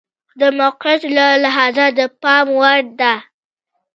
د 0.39 0.41
موقعیت 0.59 1.01
له 1.15 1.25
لحاظه 1.43 1.85
د 1.97 1.99
پام 2.21 2.47
وړ 2.59 2.79
ده. 2.99 3.13